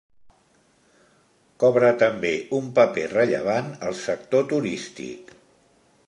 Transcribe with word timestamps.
Cobra 1.63 1.91
també 2.03 2.31
un 2.59 2.71
paper 2.79 3.03
rellevant 3.11 3.69
el 3.89 3.97
sector 3.99 4.49
turístic. 4.55 5.29